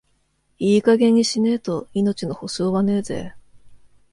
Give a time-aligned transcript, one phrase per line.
[0.57, 3.35] いい加減にしねえと、命の保証はねえぜ。